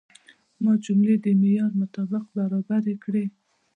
[0.63, 3.25] ما جملې د معیار مطابق برابرې کړې.